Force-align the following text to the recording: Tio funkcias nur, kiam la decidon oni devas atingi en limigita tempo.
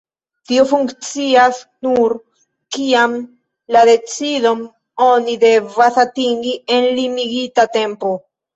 Tio 0.51 0.61
funkcias 0.69 1.59
nur, 1.87 2.15
kiam 2.77 3.13
la 3.77 3.85
decidon 3.91 4.65
oni 5.11 5.39
devas 5.47 6.03
atingi 6.07 6.59
en 6.81 6.91
limigita 6.99 7.71
tempo. 7.81 8.15